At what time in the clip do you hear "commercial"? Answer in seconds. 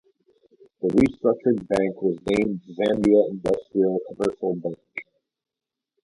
4.07-4.55